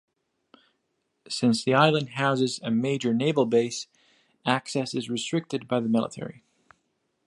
[1.29, 3.85] Since the island houses a major naval base,
[4.47, 6.41] access is restricted by the military.